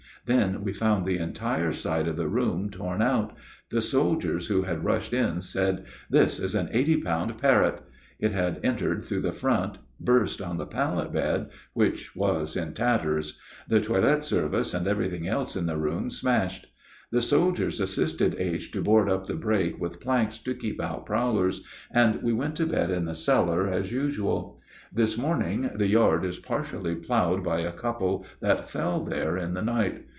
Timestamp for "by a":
27.43-27.71